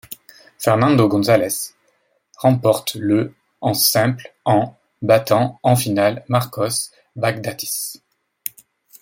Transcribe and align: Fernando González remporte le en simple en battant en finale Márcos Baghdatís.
Fernando 0.57 1.07
González 1.07 1.73
remporte 2.37 2.95
le 2.95 3.35
en 3.61 3.75
simple 3.75 4.33
en 4.45 4.75
battant 5.03 5.59
en 5.61 5.75
finale 5.75 6.25
Márcos 6.27 6.89
Baghdatís. 7.15 8.01